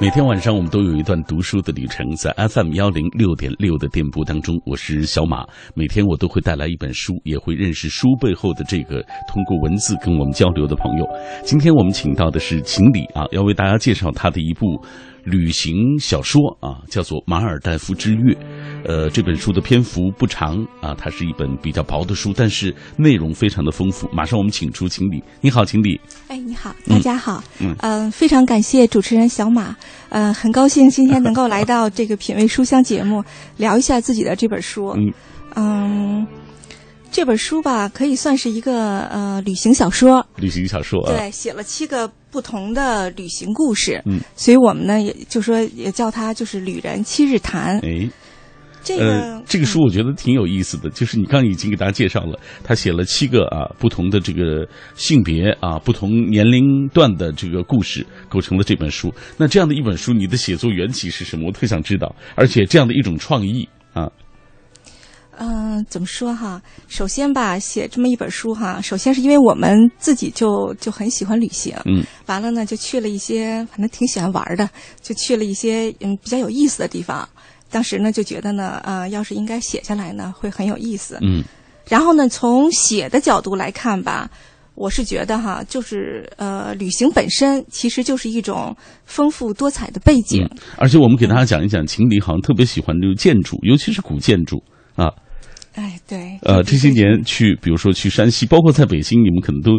[0.00, 5.44] 每天晚上我们都有一段读书的旅程，在 FM 幺零六点六的电波当中，我是小马。
[5.74, 11.06] 每天我都会带来一本书，也会认识书背后的这个通过文字跟我们交流的朋友。
[11.44, 14.82] 今天我们请到的是秦理啊，要为大家介绍他的一部。
[15.24, 18.34] 旅行小说啊，叫做《马尔代夫之月》，
[18.84, 24.08] 呃，这本书的篇幅不长啊，它是一本比较薄的书，但是内容非常的丰富。
[24.12, 26.00] 马上我们请出经理，你好，经理。
[26.28, 27.42] 哎，你好，大家好。
[27.60, 29.76] 嗯嗯，非常感谢主持人小马，
[30.08, 33.22] 呃，很高兴今天能够来到这个品味书香节目，
[33.56, 34.94] 聊一下自己的这本书。
[34.96, 35.12] 嗯
[35.56, 36.26] 嗯。
[37.10, 40.24] 这本书吧，可以算是一个呃旅行小说。
[40.36, 44.00] 旅行小说啊，对，写了七个不同的旅行故事。
[44.06, 47.80] 嗯，所以我们呢，也就说也叫它就是《旅人七日谈》。
[47.84, 48.08] 哎，
[48.82, 59.12] 这个这个书我觉得挺有意思的，就是你刚刚已经给大家介绍了，他写了七个啊不同的这个性别啊不同年龄段的这个故事，构成了这本书。
[59.36, 61.48] 那这样的一本书，你的写作缘起是什么？
[61.48, 62.14] 我特想知道。
[62.36, 64.08] 而且这样的一种创意啊。
[65.38, 66.60] 嗯，怎么说哈？
[66.88, 74.68] 首先吧，写这么一本书哈，首先是因为我们自己就就很喜欢旅行，嗯，完了呢就去了一些，反正挺喜欢玩的，
[75.00, 77.26] 就去了一些嗯比较有意思的地方。
[77.70, 81.42] 当时呢就觉得呢，呃，要是应该写下来呢，会很有意思，嗯。
[81.88, 84.30] 然后呢，从写的角度来看吧，
[84.74, 90.48] 我是觉得哈，就是呃，旅行本身其实就是一种丰富多彩的背景。
[90.76, 94.62] 而且我们给大家讲一讲，秦理好像特别喜欢这个建筑，尤其是古建筑
[95.00, 95.12] 啊。
[95.74, 99.70] 哎，对，呃，这些年去，比如说去山西，包括在北京，你们可能都，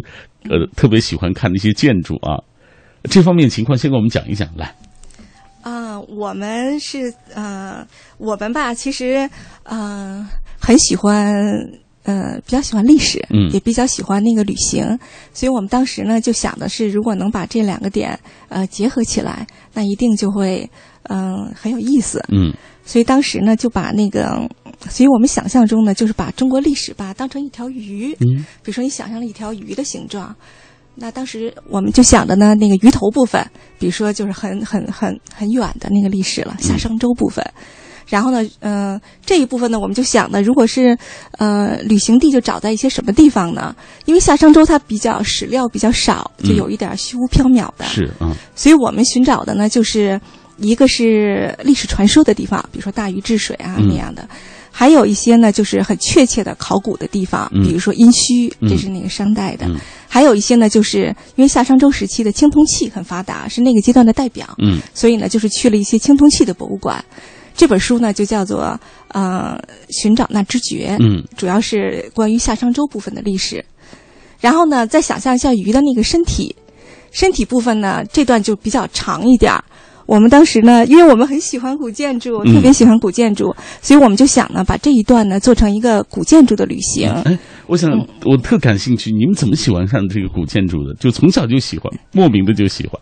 [0.48, 2.40] 呃，特别喜欢看那些建筑啊。
[3.10, 4.74] 这方面情况，先给我们讲一讲，来。
[5.60, 9.28] 啊，我们是呃，我们吧，其实
[9.64, 10.26] 呃，
[10.58, 11.30] 很喜欢
[12.04, 14.98] 呃，比较喜欢历史，嗯，也比较喜欢那个旅行，
[15.34, 20.68] 所以我们当时呢，就想的是，如果能把这两个点呃结合起来，那一定就会
[21.02, 22.50] 嗯很有意思，嗯。
[22.84, 24.48] 所以当时呢，就把那个，
[24.90, 30.34] 所以我们想象中呢，就是把中国历史吧当成一条鱼，嗯，比如说你想象了一条鱼的形状，
[30.96, 33.44] 那当时我们就想的呢，那个鱼头部分，
[33.78, 37.44] 比如说就是很很很很远的那个历史了，夏商周部分，
[38.08, 40.98] 然后呢，嗯，这一部分呢，我们就想呢，如果是
[41.38, 43.74] 呃旅行地，就找在一些什么地方呢？
[44.06, 50.20] 因为夏商周它比较史料比较少，就有一点虚无缥缈的，是啊，所以我们寻找的呢，就是。
[50.58, 54.28] 一个是历史传说的地方，比如说大禹治水啊那样的，
[54.70, 59.66] 还有一些呢就是很确切的考古的地方，比如说殷墟，这是那个商代的；
[60.08, 67.04] 还有一些呢，就是因为夏商周时期的青铜器很发达，是那个阶段的代表，嗯，所以呢就是去了一些青铜器的博物馆。
[67.54, 69.58] 这本书呢就叫做呃
[69.90, 73.64] 寻找那只绝，嗯，主要是关于夏商周部分的历史。
[74.40, 76.54] 然后呢，再想象一下鱼的那个身体，
[77.10, 79.62] 身体部分呢这段就比较长一点儿。
[80.06, 87.08] 我们当时呢，因为我们很喜欢古建筑，特别喜欢古建筑，所以我们就想呢，把这一段呢做成一个古建筑的旅行。
[87.24, 87.90] 哎，我想
[88.24, 90.94] 我特感兴趣，你们怎么喜欢上这个古建筑的？
[90.98, 93.00] 就从小就喜欢，莫名的就喜欢。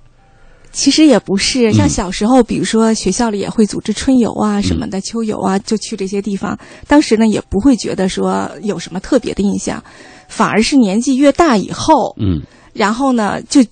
[0.72, 6.56] 其实也不是，像小时候，比如说学校里也会组织春游啊什么的，秋游啊，就去这些地方。
[6.86, 9.82] 当时呢，也不会觉得说有什么特别的印象，
[10.28, 13.64] 反而是年纪越大以后，嗯，然后呢就。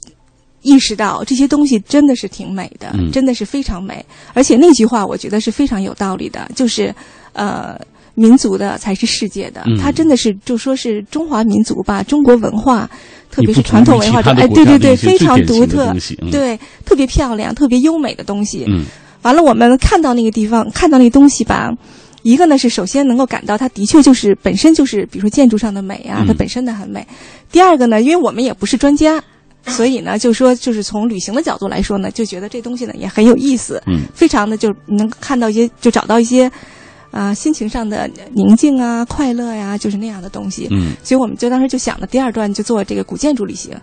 [0.62, 4.04] 意识到这些东西真的是挺美的，真的是非常美。
[4.34, 6.92] 而且那句话我觉得是非常有道理的，就是，
[7.32, 7.78] 呃，
[8.14, 9.62] 民族的才是世界的。
[9.80, 12.90] 它真的是就说是中华民族吧，中国文化，
[13.30, 15.94] 特别是传统文化中，哎，对对对，非常独特，
[16.30, 18.64] 对，特别漂亮、特别优美的东西。
[18.66, 18.84] 嗯，
[19.22, 21.70] 完了，我们看到那个地方，看到那东西吧，
[22.22, 27.06] 一个呢是首先能够感到它的确就是本身就是，比如说建筑上的美啊，它本身的很美。
[27.52, 29.22] 第二个呢，因为我们也不是专家。
[29.68, 36.50] 所以呢，就说就是从旅行的角度来说呢，就觉得这东西呢也很有意思，嗯，非常的就能看到一些，就找到一些，
[37.10, 43.76] 啊，心情上的宁静啊、快乐呀，就是那样的东西，嗯，所以我们就当时就想的第二段就做这个古建筑旅行。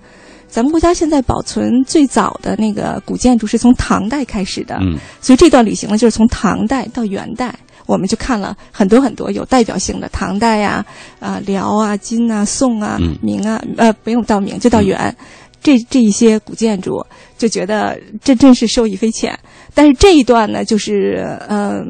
[0.47, 7.53] 咱们国家现在保存最早的那个古建筑是从唐代开始的，嗯，所以这段旅行呢就是从唐代到元代，
[7.87, 10.85] 我们就看了很多很多有代表性的唐代呀、
[11.19, 15.13] 啊辽啊、金啊、宋啊、明啊，呃，不用到明就到元。
[15.65, 17.03] 这这一些古建筑，
[17.39, 19.35] 就觉得这真是受益匪浅。
[19.73, 21.83] 但是这一段呢，就是嗯，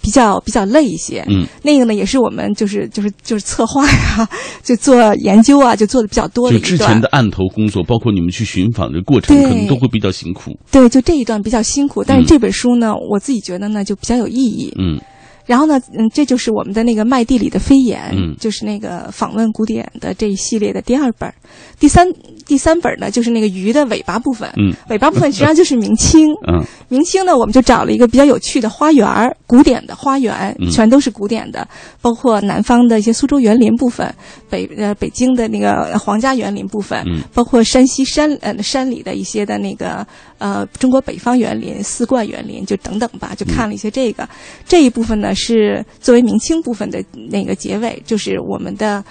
[0.00, 1.24] 比较比较累一些。
[1.28, 4.28] 嗯，那个呢，也是我们就是就是就是策划呀，
[4.64, 6.70] 就做研究啊，就做的比较多的一段。
[6.70, 10.50] 就之前的案头工作，包括你们去寻访的过程，可能都会比较辛苦。
[10.72, 12.02] 对，就这一段比较辛苦。
[12.02, 14.74] 但是这本书呢，我自己觉得呢，就比较有意义。
[14.76, 15.00] 嗯。
[15.46, 18.34] 然后呢，嗯，这就是我们的那个麦地里的飞檐，嗯。
[18.38, 21.34] 就是那个访问古典的这一系列的第二本儿，
[21.78, 22.06] 第三
[22.46, 24.72] 第三本儿呢，就是那个鱼的尾巴部分，嗯。
[24.88, 26.64] 尾巴部分实际上就是明清， 嗯。
[26.88, 31.66] 明清呢，我们就找了一个比较有趣的花园儿，古典的花园嗯，全都是古典的，
[32.00, 34.12] 包括南方的一些苏州园林部分，
[34.52, 40.06] 北呃北京的那个皇家园林部分，嗯包括山西山呃山里的一些的那个
[40.36, 44.28] 呃中国北方园林、四冠园林，就等等吧，就看了一些这个、
[44.68, 49.02] 这一部分呢是作为明清部分的那个结尾，就是我们的。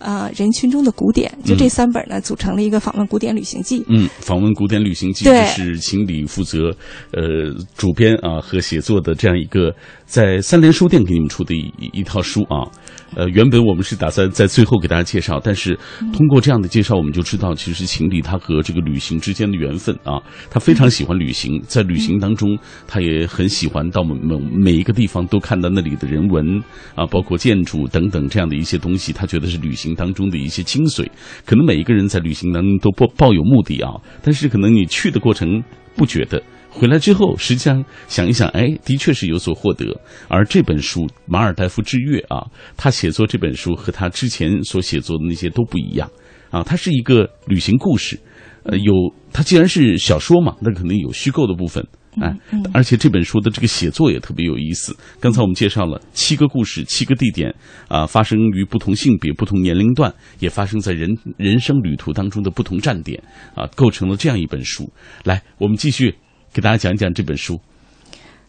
[0.00, 3.84] 呃，人群中的古典，就这三本呢，组成了一个访问古典旅行记。
[3.88, 6.70] 嗯，访问古典旅行记就是秦理负责
[7.10, 9.74] 呃主编啊和写作的这样一个
[10.06, 12.70] 在三联书店给你们出的一一一套书啊。
[13.16, 15.76] 呃，原本我们是打算在最后给大家介绍，但是
[16.12, 20.20] 通过这样的介绍，我们就知道，其实秦理他和这个旅行之间的缘分啊，
[20.50, 22.56] 他非常喜欢旅行，在旅行当中，
[22.86, 26.62] 他也很喜欢到每每每一个地方都看到那里的人文
[26.94, 31.08] 啊，包括建筑等等这样的一些东西，他觉得是旅行当中的一些精髓。
[31.46, 35.62] 可能每一个人在旅行当中都抱抱有目的啊，但是可能你去的过程
[35.96, 36.42] 不觉得。
[36.78, 39.84] 回来之后，实际上想一想，哎，的确是有所获得。
[40.28, 42.46] 而这本书《马尔代夫之月》啊，
[42.76, 46.08] 他写作这本书和他之前所写作的那些都不一样
[46.50, 48.18] 啊，它是一个旅行故事，
[48.62, 48.92] 呃，有
[49.32, 51.84] 它既然是小说嘛，那肯定有虚构的部分。
[52.20, 52.32] 哎，
[52.72, 54.96] 而且这本书的这个写作也特别有意思。
[55.18, 57.52] 刚才我们介绍了七个故事、七个地点，
[57.88, 63.20] 啊，发生于不同性别、不同年龄段，也发生在人人生旅途当中的不同站点，
[63.54, 64.88] 啊，构成了这样一本书。
[65.24, 66.14] 来，我们继续
[66.58, 67.56] 给大家讲讲这本书。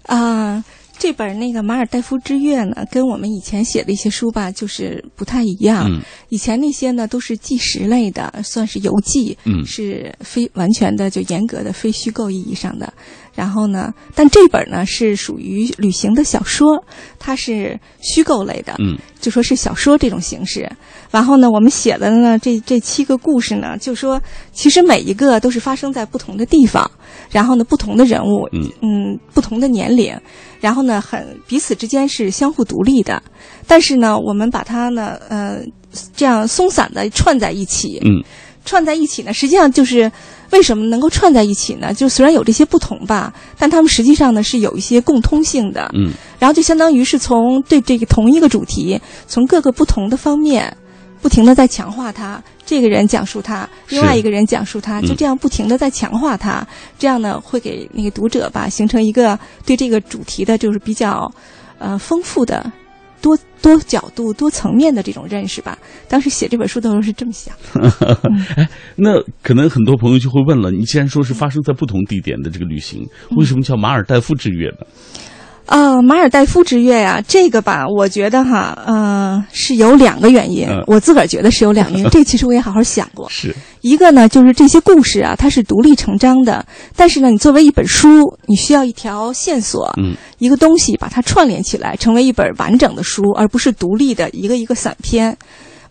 [0.08, 0.66] 啊、
[0.98, 5.86] 这本那个《马尔代夫之月》呢，跟我们以前写的一些书吧，就是不太一样。
[5.88, 12.92] 嗯以前那些呢都是纪实类的，算是游记，嗯是非完全的就严格的非虚构意义上的。
[13.36, 16.84] 然后呢，但这本呢是属于旅行的小说，
[17.20, 20.68] 它是虚构类的，嗯就说是小说这种形式。
[21.12, 24.20] 然后呢，我们写的呢这这七个故事呢，就说
[24.52, 26.90] 其实每一个都是发生在不同的地方，
[27.30, 28.48] 然后呢不同的人物，
[28.82, 29.18] 嗯。
[29.34, 30.16] 不同的年龄，
[30.60, 33.22] 然后呢很彼此之间是相互独立的，
[33.68, 35.62] 但是呢我们把它呢呃
[36.16, 38.24] 这样松散的串在一起，嗯。
[38.66, 40.12] 串在一起呢，实际上就是
[40.52, 41.92] 为什么能够串在一起呢？
[41.94, 45.90] 就虽然有这些不同吧，但他们实际上呢是有一些共通性的。
[45.96, 46.12] 嗯。
[46.38, 50.76] 然后就相当于是从对这个同一个主题，从各个不同的方面，
[51.22, 52.42] 不停的在强化它。
[52.66, 56.66] 这个人讲述他，另外一个人讲述他，嗯就这样不停的在强化它。
[56.98, 61.32] 这样呢，会给那个读者吧形成一个对这个主题的，就是比较
[61.80, 62.72] 呃丰富的。
[63.22, 65.78] 多多角度、多层面的这种认识吧。
[66.08, 67.54] 当时写这本书的时候是这么想
[68.56, 68.66] 哎。
[68.96, 74.86] 那可能很多朋友就会问了：你既然说是发生在不同地点的这个旅行，为什么叫马尔代夫之月呢？
[75.70, 80.68] 啊、马尔代夫之月呀、这个吧，我觉得哈，呃，是有两个原因。
[80.68, 83.30] 嗯我自个儿觉得是有两个原因， 这其实我也好好想过。
[83.30, 88.08] 是，一个呢，就是这些故事啊，它是独立成章的，但是呢，你作为一本书，
[88.48, 95.38] 你需要一条线索，嗯一个东西把它串联起来，成为一本完整的书，而不是独立的一个一个散篇。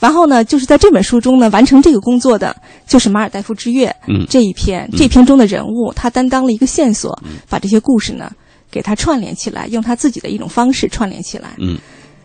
[0.01, 2.57] 然后呢，就是在这本书中呢，完成这个工作的
[2.89, 7.17] 就是马尔代夫之月、嗯这一篇，这篇中的人物，他担当了一个线索，
[7.49, 8.33] 把这些故事呢
[8.71, 11.49] 给它串联起来，用他自己的一种方式串联起来。
[11.59, 11.79] 嗯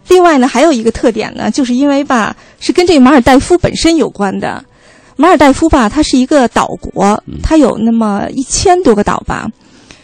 [0.10, 4.64] 另外呢，还有一个特点呢，就是因为吧，是跟这个马尔代夫本身有关的。
[5.16, 9.48] 马尔代夫吧，它是一个岛国，它有那么一千多个岛吧。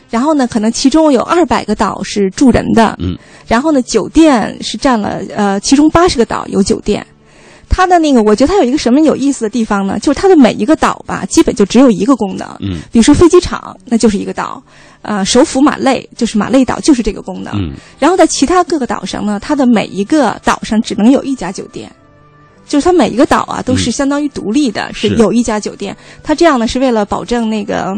[0.10, 7.06] 然后呢，可能其中有二百个岛是住人的，嗯，然后呢，酒店是占了呃，其中八十个岛有酒店。
[7.70, 9.98] 它的那个，我觉得它有一个什么有意思的地方呢？
[10.00, 12.48] 就是它的每一个岛吧，基本就只有一个功能。
[12.60, 14.62] 嗯比如说飞机场，那就是一个岛；
[15.04, 17.54] 呃，首府马累就是马累岛，就是这个功能。
[17.56, 21.90] 嗯然后在其他各个岛上呢，它的每一个岛上只能有一家酒店，
[22.68, 25.96] 就是它每一个岛啊都是嗯相当于独立的，是是有一家酒店。
[26.24, 27.96] 它这样呢是为了保证那个，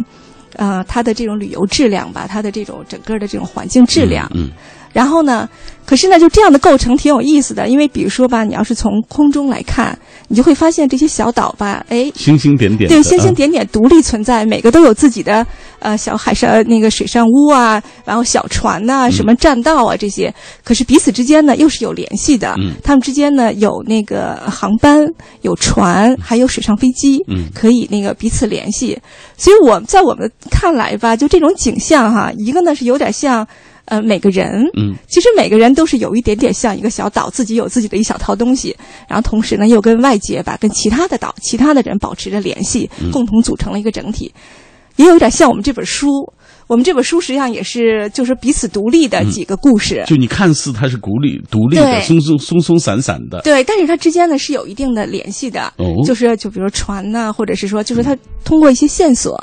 [0.58, 4.30] 呃，它的这种旅游质量吧，它的这种整个的这种环境质量。
[4.36, 4.50] 嗯
[4.94, 5.48] 然后呢，
[5.86, 15.46] 可是呢，就这样的构成挺有意思的，因为比如说吧，你要是从空中来看，你就会发现这些小岛吧，哎，星星点点，对，星星啊点点独立存在，每个都有自己的
[15.80, 20.34] 呃小海上那个水上屋啊，然后小船呐、嗯什么栈道啊这些，
[20.64, 22.56] 可是彼此之间呢又是有联系的。
[22.58, 25.06] 嗯他们之间呢有那个航班、
[25.42, 29.00] 有船，还有水上飞机，嗯可以那个彼此联系。
[29.38, 33.48] 所以我在我们看来吧，就这种景象哈，一个呢是有点像
[33.86, 38.76] 呃每个人，嗯其实每个人都是有一点点像一个小岛，自己有自己的一小套东西，
[39.08, 44.32] 然后同时呢又跟外界吧、跟其他的岛、其他的人保持着联系，共同组成了一个整体。
[44.98, 46.10] 也有点像我们这本书，
[46.68, 50.04] 我们这本书实际上也是就是彼此独立的几个故事。
[50.06, 53.42] 就你看似它是独立独立的，松松松松散散的。
[53.42, 55.74] 对，但是它之间呢是有一定的联系的。
[55.78, 59.42] 哦，就是就比如船呐，或者是说，就是它通过一些线索。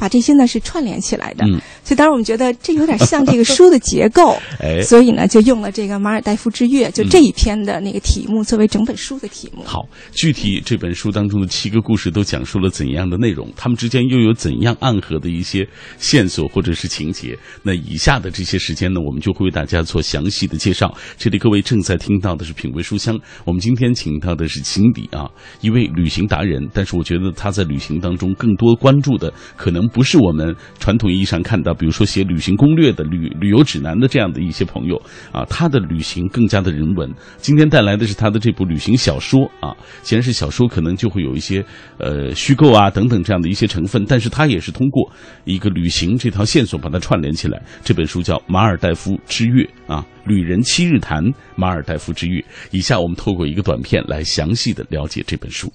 [0.00, 1.44] 把这些呢是串联起来的，
[1.88, 4.36] 所以当时我们觉得这有点像这个书的结构，
[4.84, 9.62] 所以呢就用了这个马尔代夫之月，就这一篇的那个题目作为整本书的题目。
[9.64, 13.50] 好，具体这本书当中的七个故事都讲述了怎样的内容？
[13.56, 15.66] 他们之间又有怎样暗合的一些
[15.96, 17.34] 线索或者是情节？
[17.62, 20.94] 那以下的这些时间呢，我们就会为大家做详细的介绍。
[21.16, 25.26] 这里各位正在听到的是品味书香，我们今天请到的是秦迪啊，
[25.62, 29.78] 一位旅行达人，但是我觉得他在旅行当中更多关注的可能。
[29.88, 35.00] 不是我们传统意义上看到，比如说写旅行攻略的旅旅游指南的这样的一些朋友
[35.32, 37.08] 啊，他的旅行更加的人文。
[37.36, 41.64] 今天带来的是他的这部旅行小说啊，既然是小说，可能就会有一些
[41.98, 45.10] 呃虚构啊等等这样的一些成分，但是他也是通过
[45.44, 47.62] 一个旅行这条线索把它串联起来。
[47.84, 51.22] 这本书叫《马尔代夫之月》啊，旅人七日谈
[51.54, 52.44] 马尔代夫之月。
[52.70, 55.68] 以下我们透过一个短片来详细的了解这本书。《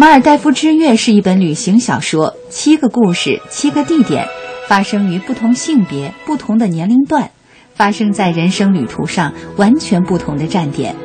[0.00, 4.26] 马尔代夫之月》是一本旅行小说，七个故事，七个地点，
[4.66, 7.30] 发生于不同性别、不同的年龄段，
[7.74, 10.96] 发生在人生旅途上完全不同的站点。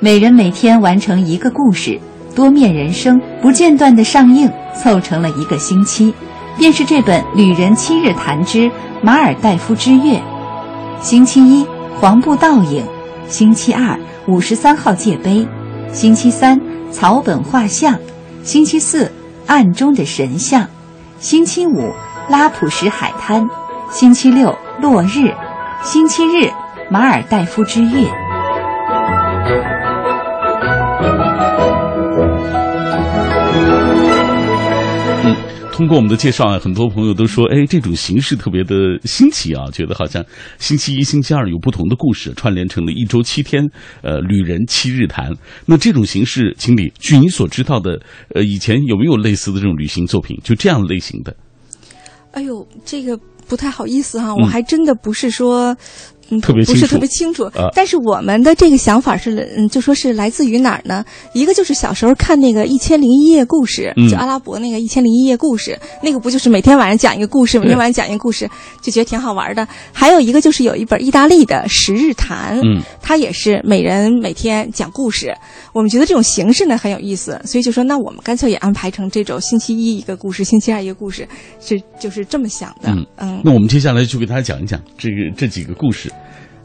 [0.00, 2.00] 每人每天完成一个故事，
[2.34, 6.14] 多面人生不间断的上映，凑成了一个星期，
[6.56, 8.70] 便是这本《旅人七日谈之
[9.02, 10.18] 马尔代夫之月》。
[11.02, 11.66] 星期一，
[12.00, 12.82] 黄布倒影；
[13.28, 15.46] 星期二，五十三号界碑；
[15.92, 16.58] 星期三。
[16.98, 17.94] 草本画像，
[18.42, 19.12] 星期四
[19.46, 20.66] 暗中的神像，
[21.18, 21.92] 星期五
[22.30, 23.46] 拉普什海滩，
[23.90, 25.30] 星期六落日，
[25.82, 26.50] 星期日
[26.90, 28.08] 马尔代夫之月。
[35.76, 40.24] 通过我们的介绍啊，很多朋友都说，哎，这种形式特别的新奇啊，觉得好像
[40.58, 43.62] 星期一、星期二有不同的故事串联成了一周七天，
[44.00, 45.30] 呃，旅人七日谈。
[45.66, 48.00] 那这种形式，经理，据你所知道的，
[48.34, 51.36] 呃，以前有没有类似的这种旅行作品，就这样类型的？
[52.30, 53.14] 哎呦，这个
[53.46, 55.76] 不太好意思哈，我还真的不是说。
[56.30, 61.04] 嗯，特别不是特别清楚，但是我们的这个想法是，嗯，就说是来自于哪儿呢？
[61.32, 68.48] 一个就是小时候看那个《一千零一夜故事》，就阿拉伯那个《一千零一夜故事》，那个不就是每天晚上讲一个故事，每天晚上讲一个故事，
[68.82, 69.66] 就觉得挺好玩的。
[69.92, 75.32] 还有一个就是有一本意大利的《十日谈》，嗯，它也是每人每天讲故事。
[75.72, 81.28] 我们觉得这种形式呢很有意思，所以就说那我们干脆也安排成这种星期一一个故事，星期二一个故事，
[81.60, 82.90] 是就是这么想的。
[82.90, 86.10] 嗯嗯，那我们接下来就给大家讲一讲这个这几个故事。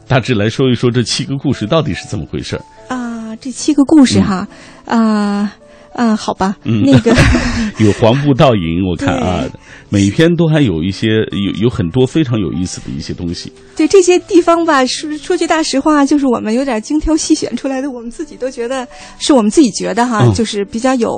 [0.08, 3.34] 大致来说一说这七个故事到底是怎么回事啊？
[3.40, 4.46] 这七个故事哈，
[4.84, 5.54] 啊
[5.94, 7.14] 啊，好吧，那个
[7.78, 9.44] 有黄布倒影，我看啊，
[9.88, 13.50] 每篇都还有一些有有很多非常有意思的一些东西。
[13.74, 18.86] 对这些地方吧，说说句大实话，就是我们有点精挑细选出来的，我们自己都觉得
[19.18, 21.10] 是我们自己觉得哈，就是比较有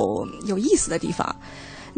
[0.46, 1.34] 有意思的地方。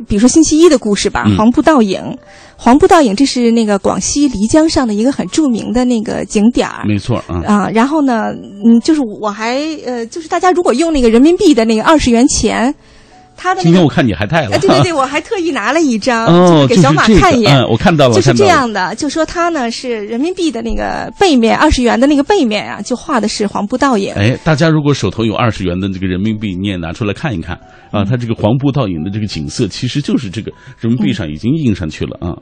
[0.08, 2.16] 比如说星期一的故事吧，黄布倒影。
[2.58, 6.84] 黄布倒影，这是那个广西漓江上的一个很著名的那个景点儿。
[6.86, 7.42] 没错啊。
[7.44, 8.32] 啊，然后呢，
[8.64, 12.74] 嗯，就是我还呃，就是大家如果用那个人民币的那个二十元钱。
[13.36, 17.62] 他的今天我看你还带了，对对对， 我还特意拿了一张，就是给小马看一眼。
[17.68, 24.12] 我看到了，就是这样的，就说它呢是人民币的那个背面，二十元的那个背面啊，就画的是黄布倒影。
[24.14, 27.58] 哎，大家如果手头有二十元的这个人民币，你也拿出来看一看
[27.90, 30.50] 啊，它这个黄布倒影的这个景色，其实就是这个
[30.80, 32.34] 人民币上已经印上去了啊。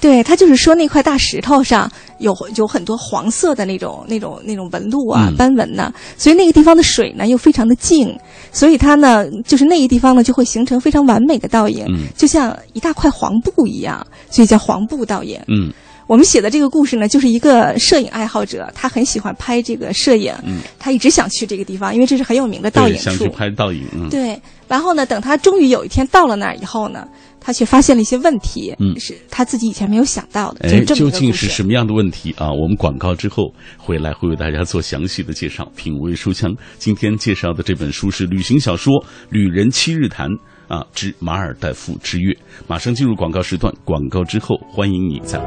[0.00, 8.16] 对他就是说那块大石头上有有很多黄色的那种那种那种纹路啊斑纹呢，所以那个地方的水呢又非常的静，
[8.52, 15.40] 所以它呢就是那个地方呢就会形成非常完美的倒影，就像一大块黄布一样，所以叫黄布倒影。
[15.48, 15.72] 嗯，
[16.06, 20.32] 我们写的这个故事呢，就是一个摄影爱好者，他很喜欢拍这个摄影，
[20.78, 23.02] 他一直想去这个地方，因为这是很有名的倒影处。
[23.02, 23.84] 想去拍倒影。
[24.10, 27.08] 对，然后呢，等他终于有一天到了那儿以后呢。
[27.40, 30.68] 他却发现了一些问题，嗯，是他自己以前没有想到的。
[30.68, 32.52] 哎，究竟是什么样的问题啊？
[32.52, 35.64] 我们广告之后回来会为大家做详细的介绍。
[35.74, 38.92] 品味书香，今天介绍的这本书是旅行小说
[39.30, 40.28] 《旅人七日谈》。
[40.68, 43.72] 啊，之马尔代夫之月，马上进入广告时段。
[43.84, 45.38] 广告之后，欢迎你在。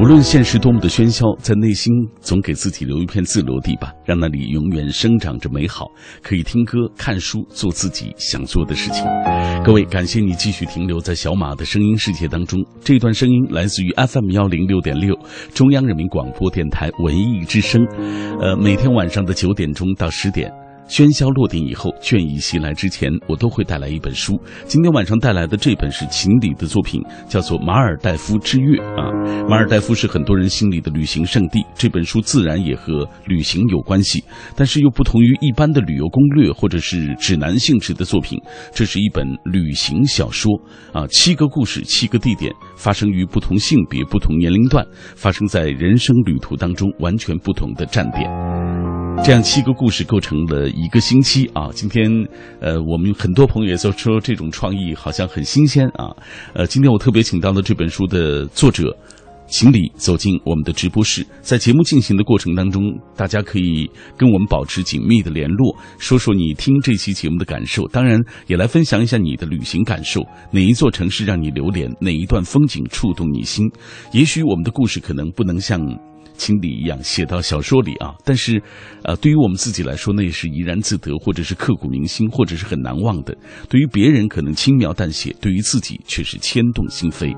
[0.00, 5.86] 无论现实多么的喧嚣，在内心总给自己留一片自留地吧，让那里永远生长着美好，
[6.20, 9.04] 可以听歌、看书、做自己想做的事情。
[9.64, 12.60] 各位，感谢你继续停留在小马的声音世界当中。
[12.82, 15.16] 这段声音来自于 FM 幺零六点六，
[15.54, 17.86] 中央人民广播电台文艺之声。
[18.40, 20.52] 呃，每天晚上的九点钟到十点。
[20.88, 24.38] 喧嚣落定以后，倦意袭来之前，我都会带来一本书。
[24.66, 29.10] 今天晚上带来的这本是秦理的作品，叫做《马尔代夫之月》啊。
[29.48, 34.22] 马尔代夫是很多人心里的旅行圣地，这本书自然也和旅行有关系，
[34.54, 38.38] 但是又不同于一般的旅游攻略或者是指南性质的作品，
[38.72, 40.52] 这是一本旅行小说
[40.92, 41.06] 啊。
[41.08, 48.28] 七个故事，七个地点，发生于不同性别、不同年龄段，发生在人生旅途当中完全不同的站点。
[49.22, 51.68] 这样七个故事构成了一个星期啊！
[51.72, 52.10] 今天，
[52.60, 56.10] 呃，我们很多朋友也都说这种创意好像很新鲜啊。
[56.52, 58.94] 呃，今天我特别请到了这本书的作者
[59.46, 62.82] 请你走进我们的直播室，在节目进行的过程当中，
[63.16, 73.70] 大家可以跟我们保持紧密的联络，说说你听这期节目的感受，当然也来分享一下你的旅行感受，哪一座城市让你留恋，哪一段风景触动你心？
[74.12, 75.80] 也许我们的故事可能不能像。
[76.36, 78.62] 情理一样写到小说里啊，但是，
[79.02, 83.36] 呃，对于我们自己来说，那也是怡然自得，或者是刻骨铭心，或者是很难忘的。
[83.68, 87.34] 对于别人可能轻描淡写，对于自己却是牵动心扉。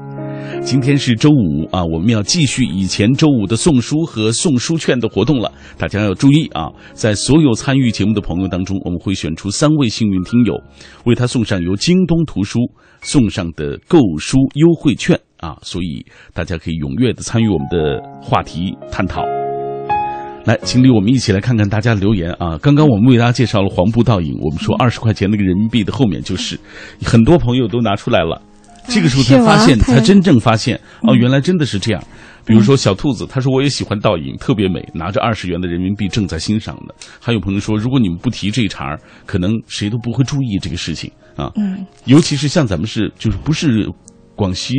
[0.63, 5.53] 今天是周五啊，我们要继续以前周五的送书和送书券的活动了。
[5.77, 10.55] 大家要注意啊，在所有参与节目的朋友当中，我们会选出三位幸运听友，
[11.05, 12.61] 为他送上由京东图书
[13.03, 15.21] 送上的购书优惠券。
[15.39, 19.23] 啊，所以大家可以踊跃的参与我们的话题探讨。
[20.45, 22.57] 来，请理我们一起来看看大家的留言啊。
[22.59, 26.57] 刚刚我们为大家介绍了黄布倒影，我们说二十块钱那个人民币的后面就是
[27.05, 28.41] 很多朋友都拿出来了，
[28.87, 32.01] 这个时候才发现，才真正发现哦，原来真的是这样。
[32.45, 36.95] 比如说小兔子，他说我也喜欢倒影，特别美，拿着二十元的人民币正在欣赏呢。
[37.21, 41.51] 还有朋友说，如果你们不提这一茬，可能谁都不会注意这个事情啊。
[41.57, 43.91] 嗯，尤其是像咱们是就是不是
[44.37, 44.77] 广西。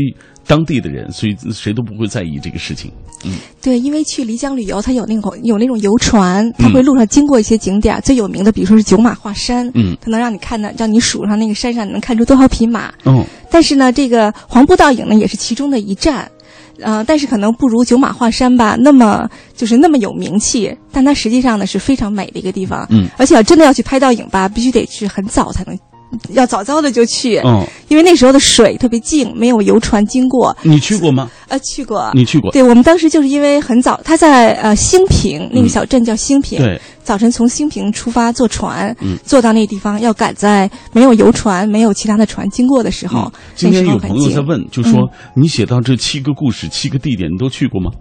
[0.47, 2.89] 当地的人，所以谁都不会在意这个事情。
[3.25, 12.93] 嗯，对，因为去漓江旅游，它有那种有那种游船，它会路上经过一些景点，最有名的，比如说是九马画山，嗯，它能让你看到，让你数上那个山上能看出多少匹马。
[13.05, 16.31] 嗯，但是呢，这个黄布倒影呢，也是其中的一站，
[16.79, 22.85] 呃，但是可能不如九马画山吧，那么就是那么有名气，但它实际上呢是非常美的一个地方。
[22.91, 25.77] 嗯，而且要真的要去拍倒影吧，必须得去很早才能。
[26.29, 30.55] 要早早的就去，嗯，因为那时候的水特别静，没有游船经过。
[30.63, 31.29] 你去过吗？
[31.49, 32.09] 呃，去过。
[32.13, 32.51] 你去过？
[32.51, 43.31] 对，我们当时就是因为很早，他在呃兴平那个小镇叫兴平，对，早晨从兴平出发坐船，嗯，坐到那地方要赶在没有游船、没有其他的船经过的时候。
[43.55, 47.91] 今天有朋友在问，就说你写到这七个故事、七个地点，你都去过吗？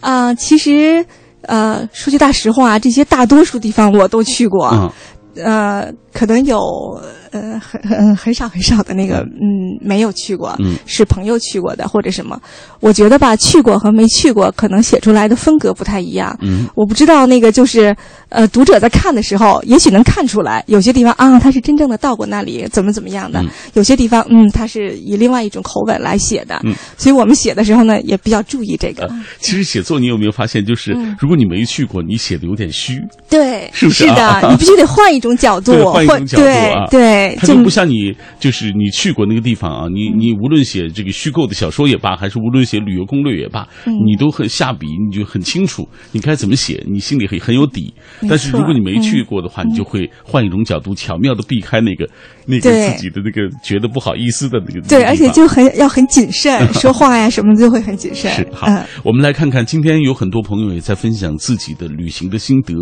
[0.00, 1.04] 啊，其实，
[1.42, 4.90] 呃，说句大实话，这些大多数地方我都去过，
[5.36, 7.00] 呃，可能有。
[7.32, 12.36] 呃，很很很少很少的那个，嗯，没有去过，嗯，是朋友去过的或者什么。
[12.80, 16.36] 我觉得吧，去过和没去过，可能写出来的风格不太一样。
[16.42, 17.94] 嗯，我不知道那个就是，
[18.30, 23.40] 呃，读者在看的时候，也许能看出来，有些地方啊，他是真正的到过那里，怎么怎么样的；
[23.74, 26.60] 有些地方，嗯，他是以另外一种口吻来写的。
[26.64, 29.08] 嗯，所以我们写的时候呢，也比较注意这个。
[29.38, 33.00] 其实写作，你有没有发现，就是如果你没去过，你写的有点虚。
[33.28, 34.08] 对，是不是？
[34.08, 35.70] 是的，你必须得换一种角度，
[36.06, 37.36] 换一种角度啊，对。
[37.38, 47.92] 它就不像你，就是你去过那个地方啊，你你无论写这个虚构的小说也罢，还是无论写旅游攻略也罢，你都很下笔，你就很清楚你该怎么写，你心里很很有底。
[48.28, 52.08] 但是如果你没去过的话，你就会换一种角度，巧妙的避开那个
[52.46, 54.80] 那个自己的那个觉得不好意思的那个。
[54.88, 58.30] 对，而且就很要很谨慎，说话呀什么就会很谨慎。
[58.34, 58.66] 是好，
[59.04, 62.74] 我们来看看今天有很多朋友也在分享自己的旅行的心得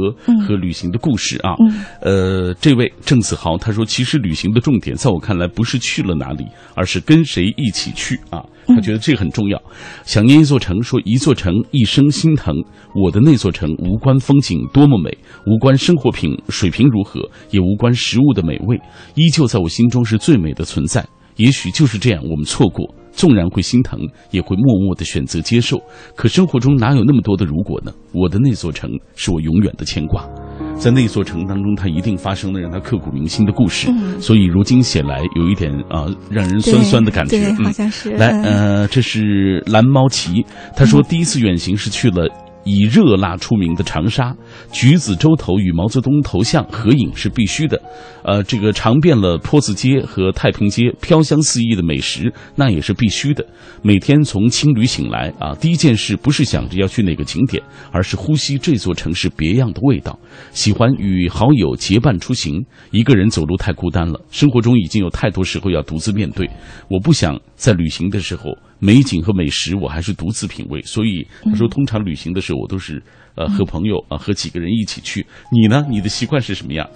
[0.46, 1.54] 和旅行的故事啊。
[2.00, 6.44] 呃，这位郑子豪他说，其实旅旅行的重点，在我看来，不是去了哪里，
[6.74, 8.44] 而是跟谁一起去啊！
[8.66, 9.58] 他觉得这很重要。
[10.04, 12.54] 想念一座城，说一座城一生心疼。
[12.94, 15.08] 我的那座城，无关风景多么美，
[15.46, 18.78] 无关生活品水平如何，也无关食物的美味，
[19.14, 21.02] 依旧在我心中是最美的存在。
[21.36, 23.98] 也许就是这样，我们错过，纵然会心疼，
[24.30, 25.80] 也会默默的选择接受。
[26.14, 27.90] 可生活中哪有那么多的如果呢？
[28.12, 30.28] 我的那座城，是我永远的牵挂。
[30.78, 33.88] 在那座城当中，他一定发生了让他刻骨铭心的故事，
[34.20, 37.52] 所以如今写来有一点啊，让人酸酸的感觉。
[37.64, 38.10] 好像是。
[38.12, 40.44] 来，呃，这是蓝猫奇，
[40.76, 42.28] 他说第一次远行是去了。
[42.68, 44.36] 以热辣出名的长沙，
[44.70, 47.80] 橘子洲头与毛泽东头像合影是必须的。
[48.22, 53.42] 呃，这个尝遍了坡子街和太平街飘香四溢的美食，那也是必须的。
[53.80, 60.18] 每天从青旅醒来啊，第一件事不是想着要去哪个景点，而是呼吸这座城市别样的味道。
[60.52, 64.20] 喜欢与好友结伴出行，一个人走路太孤单了。
[64.30, 66.46] 生活中已经有太多时候要独自面对，
[66.90, 68.54] 我不想在旅行的时候。
[68.78, 70.80] 美景和美食我还是独自品味。
[70.82, 73.02] 所以他说，通常旅行的时候我都是
[73.38, 75.24] 呃和朋友啊和几个人一起去。
[75.52, 75.86] 你呢？
[75.88, 76.86] 你的习惯是什么样？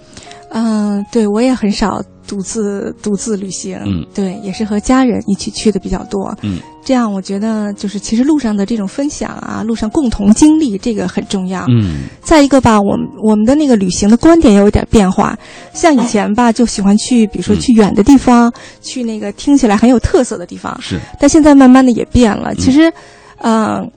[0.55, 15.35] 嗯，对我也很少独自独自旅行，嗯，对，也是和家人一起去的比较多，嗯，这样我觉得就是其实路上的这种分享啊，路上共同经历这个很重要，嗯，再一个吧，我们我们的那个旅行的观点也有点变化，
[15.73, 22.93] 像以前吧就喜欢去，比如说去远的地方，去那个听起来很有特色的地方，是，但现在慢慢的也变了，其实，
[23.39, 23.89] 嗯。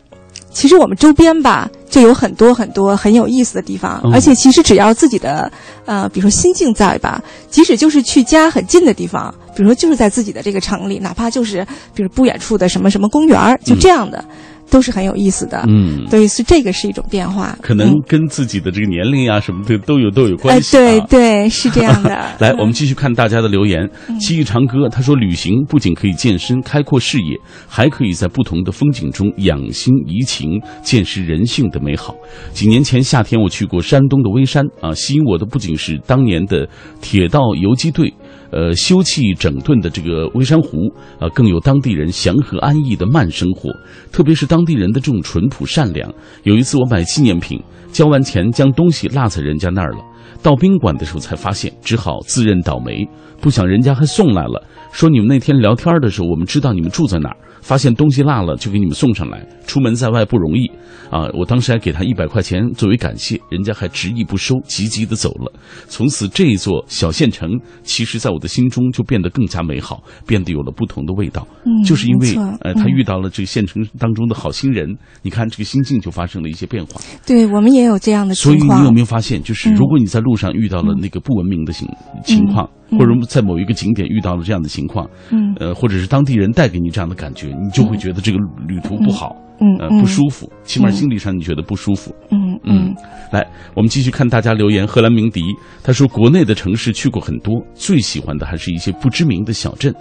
[0.56, 4.10] 其实我们周边吧，就有很多很多很有意思的地方，嗯。
[4.14, 5.52] 而且其实只要自己的
[5.84, 11.62] 呃，比如说心境在吧，即使就是去家很近的地方，比如说就是在自己的这个城里，哪怕就是
[11.94, 14.24] 比如不远处的什么什么公园儿，就这样的，
[14.70, 15.64] 都是很有意思的。
[15.68, 20.80] 嗯，对，是这个是一种变化，可能嗯跟自己的这个年龄啊什么的都有都有哎关，系、啊。
[20.80, 22.10] 对对，是这样的。
[22.40, 23.88] 来，嗯我们继续看大家的留言。
[24.20, 27.36] 七忆长歌他说，旅行不仅可以健身、开阔视野，
[27.68, 32.14] 还可以在不同的风景中养心怡情，见识人性的美好。
[32.52, 36.68] 几年前夏天，我去过山东的微山啊，吸引我的不仅是当年的
[37.00, 38.12] 铁道游击队。
[38.50, 43.70] 呃，休憩整顿的这个微山湖，啊，更有当地人祥和安逸的慢生活，
[44.12, 46.12] 特别是当地人的这种淳朴善良。
[46.44, 47.60] 有一次我买纪念品，
[47.92, 49.98] 交完钱将东西落在人家那儿了，
[50.42, 53.06] 到宾馆的时候才发现，只好自认倒霉。
[53.40, 59.46] 不想人家还送来了，说你们那天聊天的时候，我们知道你们住在哪儿，发现东西落了就给你们送上来。
[59.66, 60.70] 出门在外不容易
[61.10, 61.28] 啊！
[61.34, 65.52] 我当时还给他一百块钱作为感谢，人家还执意不收，急急的走了。
[65.88, 67.50] 从此这一座小县城，
[67.82, 71.46] 其实在我的心中就变得更加美好，变得有了不同的味道。
[71.64, 74.88] 嗯就是因为呃，他嗯遇到了这个县城当中的好心人，
[75.22, 77.00] 你看这个心境就发生了一些变化。
[77.26, 78.56] 对我们也有这样的所以。
[78.56, 81.88] 你有没有发现，就是嗯如果你在路上遇到了那个不文明的情
[82.24, 92.14] 情况，嗯或者在某一个景点遇到了这样的情况，嗯呃，或者是当地人带给你这样的感觉，你就会觉得这个旅途不好，呃，嗯嗯不舒服，起码嗯心理上你觉得不舒服。
[92.30, 92.94] 嗯嗯，
[93.30, 94.86] 来，我们继续看大家留言。
[94.86, 95.42] 荷兰鸣笛
[95.84, 99.94] 他说，国内的城市去过很多，最喜欢的还是一些不知名的小镇，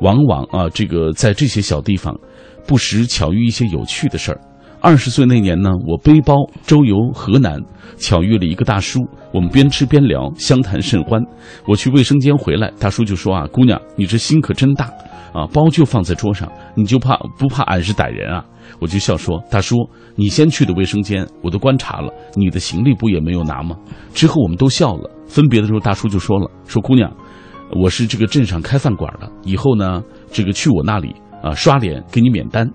[0.00, 2.14] 往往啊，这个在这些小地方，
[2.66, 4.40] 不时巧遇一些有趣的事儿。
[4.80, 6.34] 二十岁那年呢，我背包
[6.64, 7.60] 周游河南，
[7.96, 9.00] 巧遇了一个大叔，
[9.32, 11.20] 我们边吃边聊，相谈甚欢。
[11.66, 14.86] 我去卫生间回来，大叔就说啊，姑娘，你这心可真大
[15.32, 18.44] 啊，包就放在桌上，你就怕不怕俺是歹人啊？
[18.78, 19.76] 我就笑说，大叔，
[20.14, 23.76] 你先去的卫生间，我都观察了，你的行李不也没有拿吗？
[24.14, 25.10] 之后我们都笑了。
[25.26, 27.10] 分别的时候，大叔就说了，说姑娘，
[27.74, 32.70] 我是这个镇上开饭馆的，以后呢，这个去我那里啊刷脸给你免单。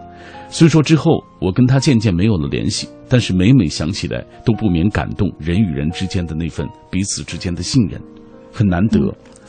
[0.51, 7.99] 虽说之后我跟他渐渐没有了联系，但是每每想起来，都不免感动人与人之间的那份彼此之间的信任，
[8.51, 8.99] 很难得。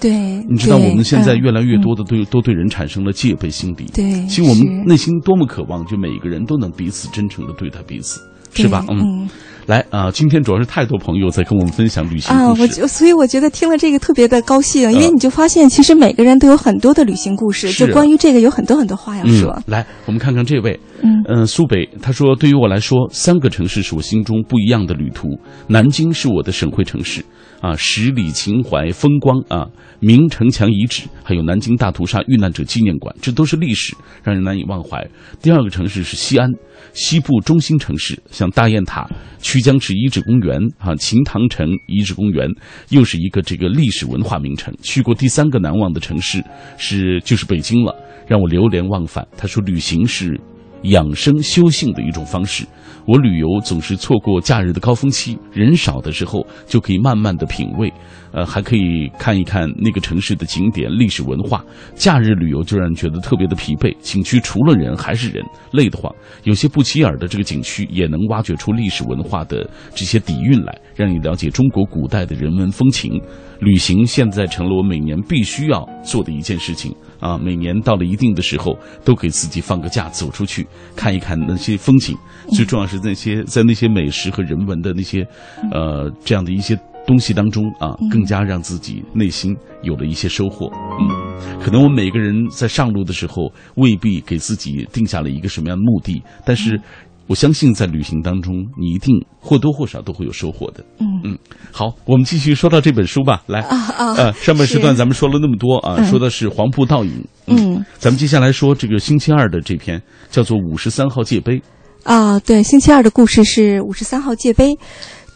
[0.00, 0.10] 对，
[0.48, 3.84] 你知道我们现在嗯越来越嗯多的对、都对人产生了戒备心理。
[3.92, 8.20] 对其实我们内心多么渴望，就每一个人都能彼此真诚的对待彼此，
[8.54, 8.84] 是吧？
[8.88, 9.28] 对嗯
[9.66, 12.62] 来啊、今天主要是太多朋友在跟我们分享旅行啊，故事。
[12.62, 19.52] 我就所以我觉得听了这个特别的高兴，因为嗯你就发现其实每个人都有很多的旅行故事，是就关于这个有很多很多话要说。
[19.52, 20.80] 嗯，来，我们看看这位，
[21.26, 25.28] 嗯，苏北，他说，对于我来说，三个城市是我心中不一样的旅途。
[25.66, 27.24] 南京是我的省会城市，
[27.60, 35.04] 啊，十里秦淮风光啊，明城墙遗址，还有南京大屠杀遇难者纪念馆，这都是历史，让人难以忘怀。
[35.40, 36.48] 第二个城市是西安，
[36.92, 39.08] 西部中心城市，像大雁塔、
[39.40, 42.48] 曲江池遗址公园啊、秦唐城遗址公园，
[42.90, 44.72] 又是一个这个历史文化名城。
[44.82, 46.40] 去过第三个难忘的城市
[46.78, 47.92] 是就是北京了，
[48.28, 49.26] 让我流连忘返。
[49.36, 50.40] 他说，旅行是
[50.84, 52.64] 养生修性的一种方式。
[53.04, 57.92] 我旅游总是错过假日的高峰期，人少的时候就可以慢慢的品味，
[58.30, 61.64] 呃，还可以看一看那个城市的景点、历史文化。
[61.96, 66.14] 假日旅游就让人觉得特别的疲惫，景区除了人还是人，累得慌。
[66.44, 73.20] 有些不起眼的这个景区也能挖掘出历史文化的这些底蕴来，让你了解中国古代的人文风情。
[73.60, 77.38] 旅行现在成了我每年必须要做的一件事情啊！
[77.38, 82.16] 每年到了一定的时候，都给自己放个假，走出去看一看那些风景。
[82.48, 85.24] 最重要是那些在那些美食和人文的那些，
[85.70, 86.76] 呃，这样的一些
[87.06, 90.68] 东西当中啊，更加让自己内心有了一些收获。
[90.98, 96.80] 嗯，可能我们每个人在上路的时候，未必给自己定下了一个什么样的目的，但是。
[97.26, 100.84] 我相信在旅行当中，你一定或多或少都会有收获的。
[100.98, 101.38] 嗯嗯，
[101.70, 103.42] 好，我们继续说到这本书吧。
[103.46, 107.24] 来，啊啊，呃，上半时段咱们说了那么多啊，嗯说的是黄埔倒影。
[107.46, 111.58] 嗯咱们接下来说这个星期二的这篇，叫做《五十三号界碑》。
[112.04, 114.76] 啊，对，星期二的故事是五十三号界碑。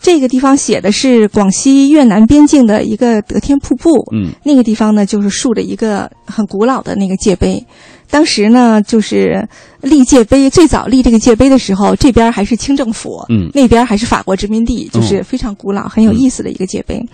[0.03, 7.64] 这个地方写的是广西越南边境的一个德天瀑布，嗯那个地方呢就是竖着一个很古老的那个界碑。
[8.11, 9.47] 当时呢，就是
[9.81, 13.51] 立界碑，最早立这个界碑的时候，这边还是清政府，嗯。
[13.55, 16.97] 那边还是法国殖民地，就是非常古老、很有意思的一个界碑。
[16.99, 17.09] 嗯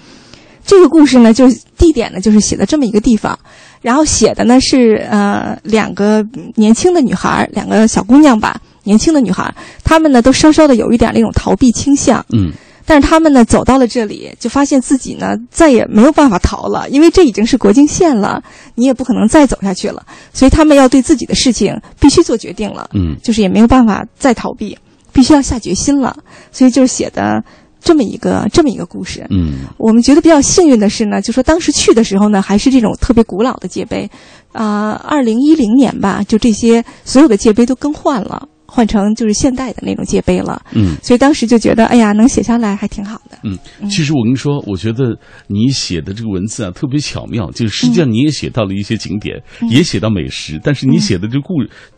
[0.65, 3.37] 这个故事呢，就是地点呢，就是写的这么一个地方，
[3.81, 6.25] 然后写的呢是呃两个
[6.55, 9.53] 年轻的女孩，两个小姑娘吧，年轻的女孩，
[9.83, 12.53] 她们呢都稍稍的有一点那种逃避倾向，嗯
[12.85, 18.43] 但是他们呢走到了这里，就发现自己呢再也没有办法逃了，因为这已经是国境线了，
[18.75, 23.17] 你也不可能再走下去了，所以他们要对自己的事情必须做决定了，嗯。
[23.23, 24.77] 就是也没有办法再逃避，
[25.13, 26.17] 必须要下决心了，
[26.51, 27.43] 所以就是写的
[27.81, 29.27] 这么一个这么一个故事。
[29.31, 29.61] 嗯。
[29.79, 34.11] 我们觉得比较幸运的是呢，就说当时去的时候呢，还是这种特别古老的界碑，
[34.53, 40.63] 啊、2二零一零年吧，就这些所有的界碑都更换了，换成就是现代的那种界碑了。
[40.75, 43.37] 嗯所以当时就觉得，哎呀，能写下来还挺好的。
[43.45, 43.59] 嗯，
[43.91, 45.15] 其实我跟你说，我觉得
[45.47, 49.37] 你写的这个文字啊特别巧妙，就是实际上你也写到了一些景点，
[49.69, 51.55] 也写到美食，但是你写的这个故，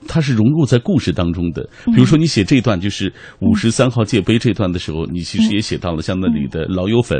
[0.08, 1.62] 它是融入在故事当中的。
[1.86, 7.18] 比如说你写这段就是五十三号界碑这段的时候，你其实也写到了像那里的老友粉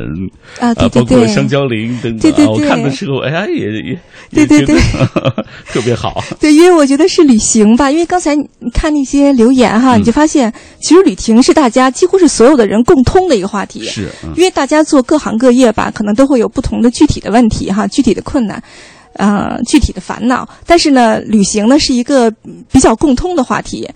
[0.59, 6.23] 啊对对包括对香蕉林等等对对对看的时候，哎呀，也也也对对觉得 特别好。
[6.41, 13.85] 对，因为我觉得是旅行吧，因为刚才你看那些留言哈，嗯你就发现其实旅行是大家几乎是所有的人共通的一个话题。
[13.85, 18.63] 是，嗯因为大家做各行各业吧，可能都会有不同的具体的问题哈，具体的困难，
[19.15, 20.49] 呃，具体的烦恼。
[20.67, 23.87] 但是呢，旅行呢是一个嗯比较共通的话题，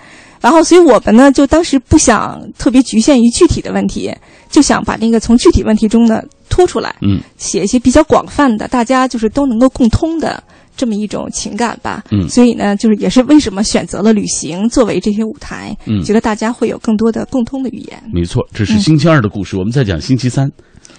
[0.40, 4.14] 然后所以我们呢就当时不想特别局限于具体的问题，
[4.50, 10.42] 就想把那个从具体问题中呢拖出来，嗯写一些比较广泛的，大家就是都能够共通的。
[10.79, 18.03] 这么一种情感吧，嗯所以呢，就是也是为什么选择了旅行作为这些舞台，嗯觉得大家会有更多的共通的语言。
[18.14, 20.49] 没错，这是星期二的故事，我们再讲星期三，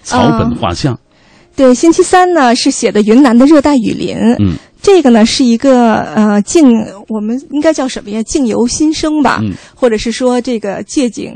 [0.04, 1.00] 草本画像。
[1.56, 6.66] 对，星期三呢是写的云南的热带雨林，嗯这个呢是一个呃静，
[7.08, 8.22] 我们应该叫什么呀？
[8.24, 11.34] 静由心生吧，嗯或者是说这个借景。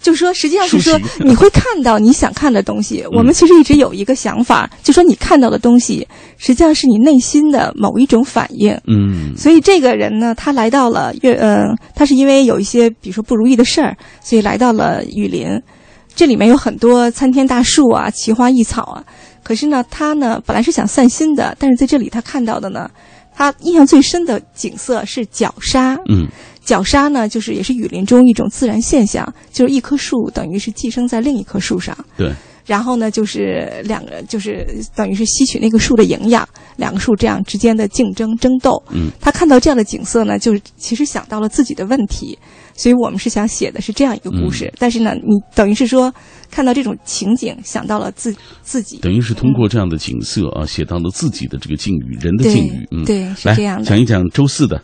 [0.00, 3.04] 就是说，实际上是说，你会看到你想看的东西。
[3.12, 6.06] 我们其实一直有一个想法，就说你看到的东西，
[6.36, 8.78] 实际上是你内心的某一种反应。
[8.86, 15.48] 嗯所以这个人呢，他来到了越呃，他是因为有一些比如说不如意的事儿，所以来到了雨林。
[16.14, 19.04] 这里面有很多参天大树啊，奇花异草啊。
[19.44, 22.90] 可是呢，他呢本来是想散心的，但是在这里他看到的呢，
[23.34, 25.96] 他印象最深的景色是绞杀。
[26.08, 26.26] 嗯
[26.68, 31.96] 绞杀呢，就是也是雨林中一种自然现象，就是一棵树等于是寄生在另一棵树上。
[32.14, 32.30] 对，
[32.66, 38.82] 然后呢，就是两个，就是等于是吸取那个树的营养，两个树这样之间的竞争争斗。
[38.90, 42.38] 嗯，他看到这样的景色呢，就是其实想到了自己的问题，
[42.74, 44.66] 所以我们是想写的是这样一个故事。
[44.66, 46.12] 嗯但是呢，你等于是说
[46.50, 48.98] 看到这种情景，想到了自自己。
[48.98, 52.86] 等于是通过这样的景色啊，写到了自己的这个境遇，人的境遇。
[52.90, 54.82] 嗯，对是这样的讲一讲周四的周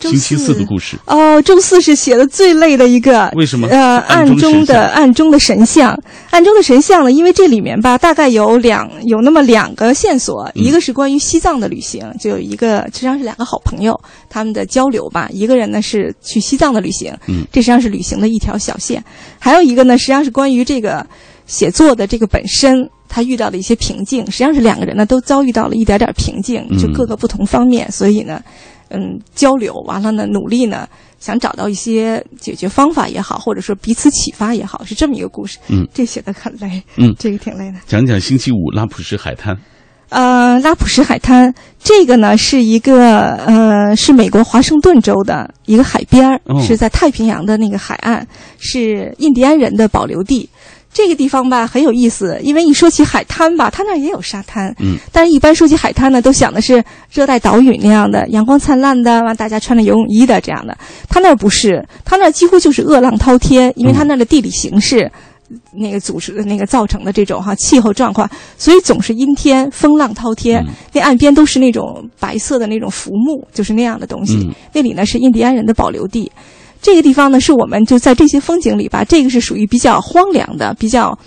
[0.00, 0.96] 星期四的故事。
[1.06, 5.96] 哦，周四是写的最累的一个，为什么呃，暗暗中的暗中的神像，
[6.30, 7.12] 暗中的神像呢？
[7.12, 15.28] 因为这里面吧，大概有两有那么两个线索，嗯一个是关于西藏的旅行，就有一个实际上是两个好朋友他们的交流吧。
[15.32, 19.00] 一个人呢是去西藏的旅行，嗯这实际上是旅行的一条小线；
[19.38, 21.06] 还有一个呢，实际上是关于这个
[21.46, 22.88] 写作的这个本身。
[23.12, 28.40] 他遇到的一些瓶颈，实际上是两个人呢都遭遇到了一点点瓶颈，就嗯各个不同方面，所以呢，
[28.90, 35.58] 嗯，交流完了呢，努力呢，想找到一些解决方法也好，或者说彼此启发也好，是这么一个故事。
[35.68, 37.78] 嗯，这写的很累，嗯这个挺累的。
[37.86, 39.56] 讲讲星期五拉普什海滩。
[40.08, 48.26] 呃，拉普什海滩这个呢是一个呃是美国华盛顿州的一个海边儿、哦是在太平洋的那个海岸，
[48.58, 50.50] 是印第安人的保留地。
[50.92, 60.76] 这个地方吧很有意思，因为一说起海滩吧，它那儿也有沙滩，嗯，但是一般说起海滩呢，都想的是热带岛屿那样的阳光灿烂的，完大家穿着游泳衣的这样的。
[61.08, 65.10] 它那儿不是，它那儿几乎就是恶浪滔天，因为它那儿的地理形势。
[65.72, 70.62] 那个组织的那个造成的这种哈气候状况，所以总是阴天、风浪滔天。
[70.64, 74.36] 嗯那岸边都是那种白色的那种浮木，就是那样的东西。
[74.36, 76.30] 嗯那里呢是印第安人的保留地。
[76.80, 81.18] 这个地方呢是我们就在这些风景里吧，这个是属于比较荒凉的，比较。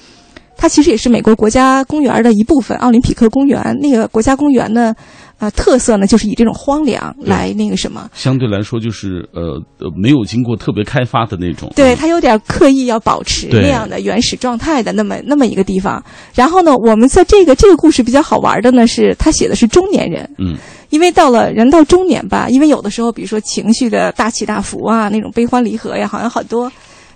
[0.56, 4.94] 它其实也是美国国家公园的一部分，奥林匹克公园那个国家公园呢，
[5.39, 11.70] 呃，特色呢就是以这种荒凉来那个什么，相对来说就是呃呃没有经过特别开发的那种。
[11.76, 16.02] 对，嗯它有点刻意要保持那样的原始状态的那么那么一个地方。
[16.36, 20.56] 然后呢，我们在这个这个故事比较好玩的呢是，他写的是中年人，嗯
[20.93, 26.71] 因为到了人到中年吧，因为有的时候，比如说情绪的大起大伏啊，那种悲欢离合呀，好像很多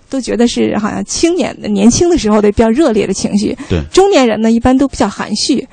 [0.09, 3.55] 都觉得是好像青年的年轻的时候的比较热烈的情绪。
[3.69, 5.63] 对中年人呢一般都比较含蓄，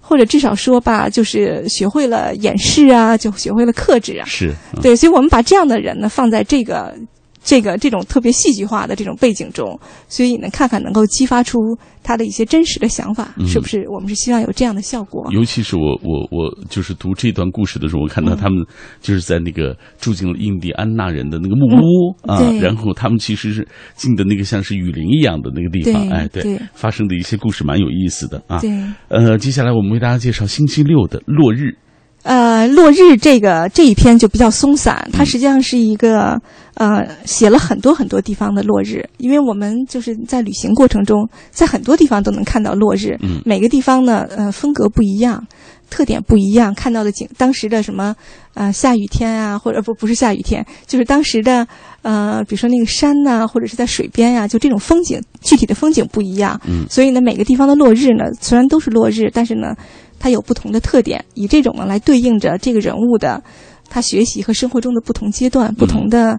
[0.00, 4.24] 或者至少说吧，就是学会了掩饰啊，就学会了克制啊。
[4.26, 6.96] 是，对，所以我们把这样的人呢放在这个。
[7.42, 11.58] 这个这种特别戏剧化的这种背景中，所以呢，看看能够激发出
[12.02, 13.84] 他的一些真实的想法，是不是？
[13.88, 15.26] 我们是希望有这样的效果。
[15.32, 18.64] 尤其是我我我就是读这段故事的时候，我看到他们
[19.00, 28.60] 就是在那个住进了印第安纳人的那个木屋啊，然后他们其实是进的那个像是雨林一样的那个地方，哎，对，发生的一些故事蛮有意思的啊。
[28.60, 28.70] 对，
[29.08, 31.74] 呃，接下来我们为大家介绍星期六的落日。
[32.22, 36.38] 呃，落日这个这一篇就比较松散，它实际上是一个
[36.74, 45.42] 呃写了很多很多地方的落日，因为我们就是在旅行过程中，在很多地方都能看到落日，嗯，每个地方呢，呃，风格不一样，
[45.88, 48.14] 特点不一样，看到的景，当时的什么
[48.52, 51.66] 呃下雨天啊，或者不不是下雨天，就是当时的
[52.02, 59.74] 呃，比如说那个山呐，或者是在水边呀，就这种风景，具体的风景不一样，嗯，所以呢，每个地方的落日呢，虽然都是落日，但是呢。
[60.20, 63.42] 它有不同的特点，以这种呢来对应着这个人物的
[63.88, 66.38] 他学习和生活中的不同阶段、不同的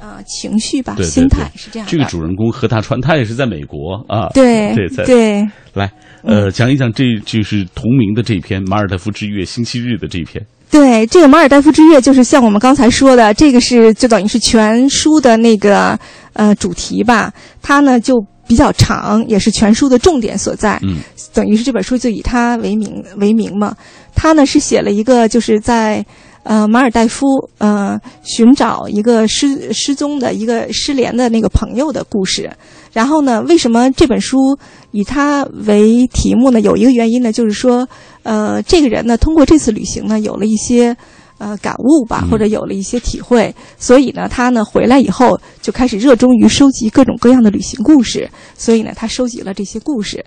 [0.00, 1.88] 呃情绪吧、心态是这样。
[1.88, 4.28] 这个主人公何大川，他也是在美国啊。
[4.34, 5.48] 对对对。
[5.72, 5.90] 来，
[6.22, 10.44] 呃，讲一讲这就是同名的这篇《马尔代夫之月》星期日的这篇。
[10.70, 15.96] 对，这个《马尔代夫之月》就是像我们刚才说的，这个是就等于是全书的那个
[16.32, 17.32] 呃主题吧。
[17.62, 18.14] 它呢就。
[18.46, 20.78] 比较长，也是全书的重点所在。
[20.82, 20.98] 嗯，
[21.32, 23.74] 等于是这本书就以他为名为名嘛。
[24.14, 26.04] 他呢是写了一个，就是在
[26.44, 27.26] 呃马尔代夫
[27.58, 32.50] 呃寻找一个失失踪的一个失联的那个朋友的故事。
[32.92, 34.56] 然后呢，为什么这本书
[34.92, 36.60] 以他为题目呢？
[36.60, 37.88] 有一个原因呢，就是说
[38.22, 40.96] 呃这个人呢通过这次旅行呢有了一些。
[41.38, 50.24] 呃，感悟吧，或者有了一些体会，所以呢，他呢回来以后就开始热衷于收集各种各样的旅行故事，所以呢，他收集了这些故事。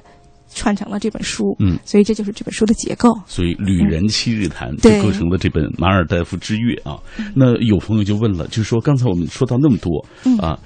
[0.57, 3.09] 串成了这本书，嗯，所以这就是这本书的结构。
[3.27, 6.99] 所以《旅人七日谈》就构成了这本《马尔代夫之月》啊。
[7.35, 10.03] 那有朋友就问了，就是说刚才我们说到那么多
[10.41, 10.57] 啊，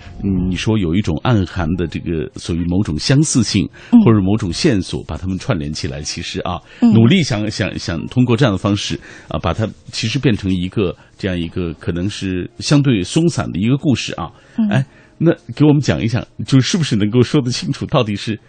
[0.50, 3.68] 你说有一种暗含的这个所谓某种相似性
[4.06, 14.32] 或者某种线索，把它们串联起来，其实啊，努力想想想通过这样的方式啊，把它其实变成一个这样一个可能是相对松散的一个故事啊。
[14.70, 14.86] 哎，
[15.18, 18.40] 那给我们讲一讲，就是不是能够说得清楚，到底是？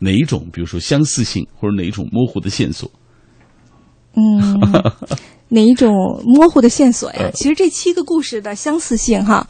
[0.00, 2.90] 哪一种，比如说相似性，或者哪一种模糊的线索？
[4.16, 4.58] 嗯，
[5.48, 7.30] 哪一种模糊的线索呀？
[7.34, 9.46] 其实这七个故事的相似性，哈，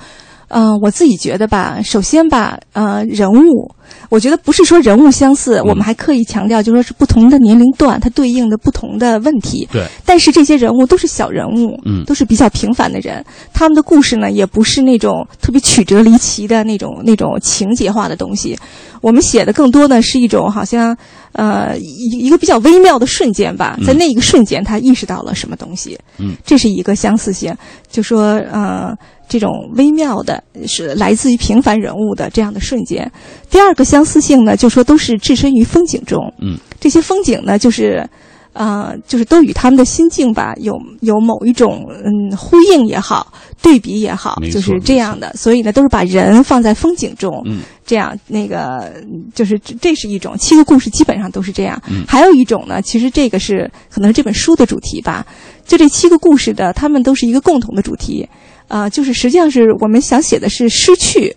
[0.48, 3.74] 呃，我自己觉得吧，首先吧，呃，人物。
[4.08, 9.68] 我觉得不是说人物相似，我们还刻意强调，就说是不同的年龄段，它对应的不同的问题。
[9.72, 9.84] 对。
[10.04, 18.56] 但是这些人物都是小人物，嗯，都是比较平凡的人，他们的故事呢，也不是那种特别曲折离奇的那种那种情节化的东西。
[19.00, 20.96] 我们写的更多的是一种好像，
[21.32, 25.98] 呃，一一个比较微妙的瞬间吧，在那一个瞬间，他意识到了什么东西。
[26.18, 27.54] 嗯，这是一个相似性，
[27.90, 28.94] 就说呃。
[29.30, 33.08] 这种微妙的，是来自于平凡人物的这样的瞬间。
[33.48, 36.20] 第二个相似性呢，就说都是置身于风景中。
[36.40, 38.04] 嗯，这些风景呢，就是，
[38.52, 43.32] 呃，就是都与他们的心境吧，有有某一种嗯呼应也好，
[43.62, 45.32] 对比也好，就是这样的。
[45.34, 47.42] 所以呢，都是把人放在风景中。
[47.46, 48.92] 嗯，这样那个
[49.34, 51.80] 就是这是一种七个故事基本上都是这样。
[51.88, 55.24] 嗯，还有一种呢，其实这个是可能这本书的主题吧。
[55.64, 58.28] 就这七个故事的，他们都是一个共同的主题。
[58.66, 61.34] 啊，就是实际上是我们想写的是失去，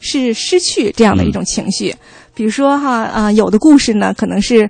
[0.00, 1.94] 是失去这样的一种情绪。
[2.34, 4.68] 比如说哈啊，有的故事呢，可能是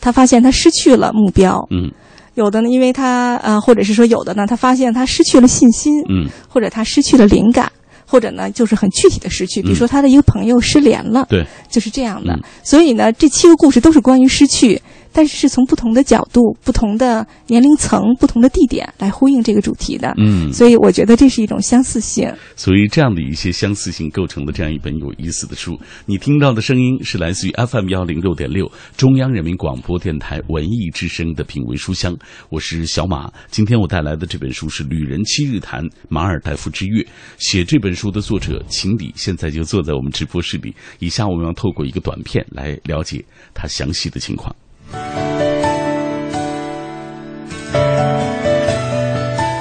[0.00, 1.90] 他发现他失去了目标，嗯，
[2.34, 7.70] 有的呢，因为他呃，或者是说有的呢，他发现他失去了信心，嗯，或者他失去了灵感，
[8.06, 12.38] 或者呢，就是很具体的失去，比如说他的一个朋友失联了，对，就是这样的。
[12.62, 14.80] 所以呢，这七个故事都是关于失去。
[15.14, 22.30] 但是是从不同的角度、不同的年龄层、不同的地点来呼应这个主题的，嗯，所以我觉得这是一种相似性。
[22.56, 32.16] 所以这样的一些相似性构成的这样一本有意思的书，你听到的声音是来自于 FM 幺零六点六中央人民广播电台文艺之声的品味书香，
[32.48, 33.30] 我是小马。
[33.50, 37.00] 今天我带来的这本书是《旅人七日谈马尔代夫之月》，
[37.38, 40.74] 写这本书的作者秦理现在就坐在我们直播室里。
[40.98, 43.24] 以下我们要透过一个短片来了解
[43.54, 44.52] 他详细的情况。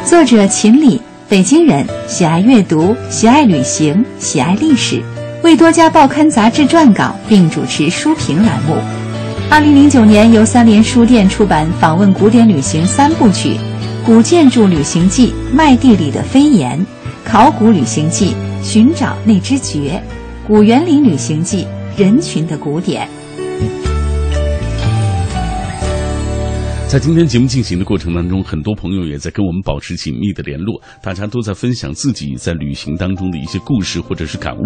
[0.06, 5.02] 作者秦理，北京人，喜爱阅读，喜爱旅行，喜爱历史，
[5.44, 8.76] 为多家报刊杂志撰稿，并主持书评栏目。
[9.50, 13.50] 二零零九年，由三联书店出版《访问古典旅行三部曲》：
[14.06, 16.80] 《古建筑旅行记》《麦地里的飞檐》
[17.24, 19.90] 《考古旅行记》《寻找那只蕨》
[20.48, 21.68] 《古园林旅行记》
[22.02, 23.06] 《人群的古典》。
[26.94, 34.62] 在今天节目进行的过程当中，很多朋友也在跟我们保持紧密的联络，大家都在分享自己在旅行当中的一些故事或者是感悟。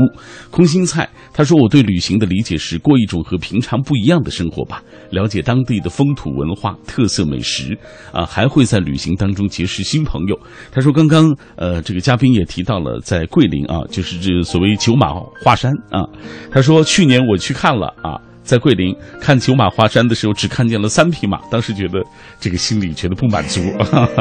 [0.52, 7.74] 空心菜他说：“我对旅行的理解是过一种和平常不一样的生活吧，了解当地的风土文化、特色美食
[8.12, 10.38] 啊，还会在旅行当中结识新朋友。”
[10.70, 16.04] 他说：“刚刚呃，这个嘉宾也提到了在桂林啊，就是这所谓九马画山啊。
[16.52, 22.00] 他说去年我去看了啊。”在桂林看九马华山的时候，只看见了三匹马，当时觉得
[22.40, 23.62] 这个心里觉得不满足。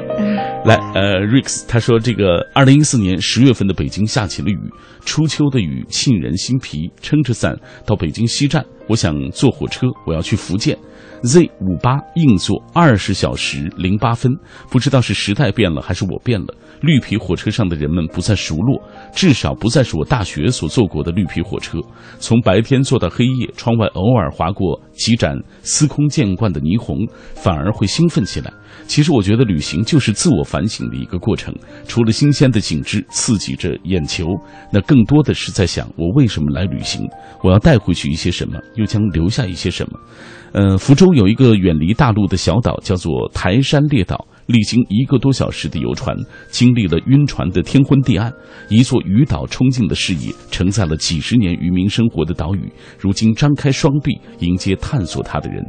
[0.66, 4.58] 来，呃，Rex 他说，这个二零一四年十月份的北京下起了雨，
[5.04, 6.90] 初秋的雨沁人心脾。
[7.00, 7.56] 撑着伞
[7.86, 10.76] 到北京西站，我想坐火车，我要去福建。
[11.22, 14.32] Z 五八硬座二十小时零八分，
[14.70, 16.54] 不知道是时代变了还是我变了。
[16.80, 18.80] 绿皮火车上的人们不再熟络，
[19.14, 21.78] 至少不再是我大学所坐过的绿皮火车。
[22.18, 26.98] 从白天坐到黑夜，窗外偶尔划过几盏司空见惯的霓虹，
[27.34, 28.52] 反而会兴奋起来。
[28.86, 31.54] 其实我觉得旅行就是自我反省的一个过程，
[31.86, 34.26] 除了新鲜的景致刺激着眼球，
[34.72, 37.06] 那更多的是在想我为什么来旅行，
[37.42, 39.98] 我要带回去一些什么，又将留下一些什么。
[40.52, 44.26] 呃，福州有一个远离大陆的小岛，叫做台山列岛。
[44.46, 46.16] 历经一个多小时的游船，
[46.48, 48.32] 经历了晕船的天昏地暗，
[48.68, 55.64] 一座渔岛冲进的视野，承载了几十年渔民生活的岛屿，如今张开双臂迎接探索它的人。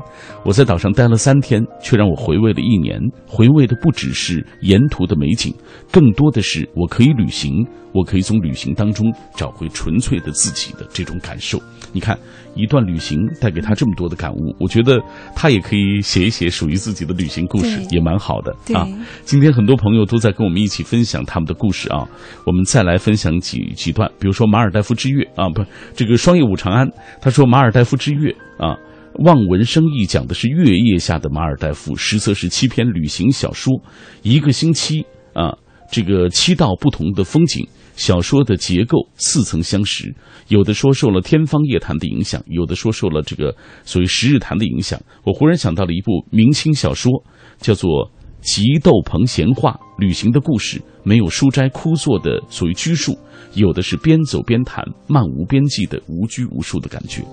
[0.46, 3.00] 我在岛上待了三天，却让我回味了一年。
[3.28, 5.54] 回味的不只是沿途的美景，
[5.92, 7.66] 更多的是我可以旅行，
[7.98, 11.60] 我可以从旅行当中找回纯粹的自己的这种感受。
[11.92, 12.16] 你看，
[12.54, 15.02] 一段旅行带给他这么多的感悟，我觉得
[15.36, 18.88] 他也可以写一写属于自己的旅行故事，也蛮好的啊。
[19.24, 22.08] 今天很多朋友都在跟我们一起分享他们的故事啊，
[22.46, 26.88] 我们再来分享几几段，比如说马尔代夫之月啊，不，这个双叶舞长安，
[27.20, 28.30] 他说马尔代夫之月
[28.60, 28.78] 啊，
[29.24, 33.74] 望文生义讲的是月夜下的马尔代夫，实则是七篇旅行小说，
[34.22, 35.58] 一个星期啊，
[35.90, 37.66] 这个七道不同的风景。
[37.98, 40.16] 小说的结构似曾相识，
[40.48, 44.98] 有的说受了天方夜谭的影响，有的说受了这个所谓十日谈的影响。
[45.26, 47.12] 我忽然想到了一部明清小说，
[47.60, 47.90] 叫做
[48.40, 53.18] 《极斗篷闲话》，旅行的故事，没有书斋枯坐的所谓拘束，
[53.56, 57.24] 有的是边走边谈，漫无边际的无拘无束的感觉。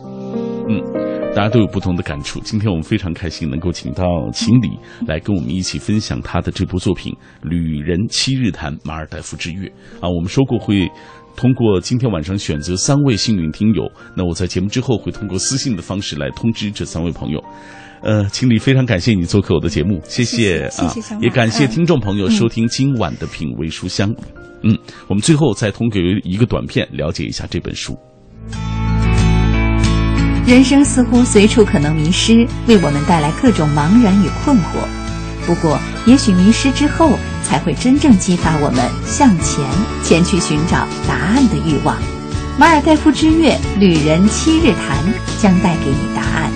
[0.69, 1.04] 嗯。
[1.35, 2.39] 大家都有不同的感触。
[2.45, 4.71] 今天我们非常开心能够请到秦理
[5.07, 7.13] 来跟我们一起分享他的这部作品
[7.43, 9.69] 《旅人七日谈马尔代夫之月》
[10.01, 10.09] 啊。
[10.09, 10.89] 我们说过会
[11.37, 17.43] 通过今天晚上选择三位幸运听友，那我在节目之后会通过私信的方式来通知这三位朋友。
[18.03, 24.15] 呃，秦理非常感谢你做客我的节目，谢谢啊，也感谢听众朋友收听今晚的品味书香。
[24.63, 24.79] 嗯，
[25.09, 27.99] 我们最后再通过一个短片了解一下这本书。
[30.47, 34.63] 人生似乎随处可能迷失，为我们带来各种茫然与困惑。
[35.47, 39.65] 不过，也许迷失之后，才会真正激发我们向前
[40.03, 41.97] 前去寻找答案的欲望。
[42.59, 44.99] 《马尔代夫之月：旅人七日谈》
[45.43, 46.51] 将带给你答案。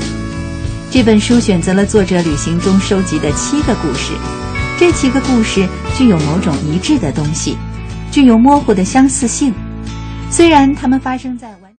[0.90, 4.12] 这本书选择了作者旅行中收集的七个故事，
[4.78, 5.66] 这七个故事
[5.96, 7.56] 具有某种一致的东西，
[8.10, 9.54] 具有模糊的相似性。
[10.30, 11.58] 虽然它们发生在完。